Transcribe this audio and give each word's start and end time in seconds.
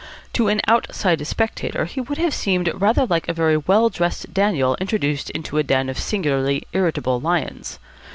To 0.33 0.47
an 0.47 0.61
outside 0.67 1.27
spectator 1.27 1.85
he 1.85 2.01
would 2.01 2.17
have 2.17 2.33
seemed 2.33 2.71
rather 2.73 3.05
like 3.05 3.29
a 3.29 3.33
very 3.33 3.55
well 3.57 3.89
dressed 3.89 4.33
Daniel 4.33 4.75
introduced 4.81 5.29
into 5.29 5.59
a 5.59 5.63
den 5.63 5.89
of 5.89 5.99
singularly 5.99 6.63
irritable 6.73 7.19
lions. 7.21 7.77